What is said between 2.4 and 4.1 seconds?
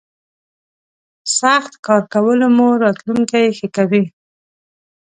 مو راتلوونکی ښه کوي.